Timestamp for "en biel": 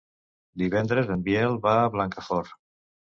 1.15-1.57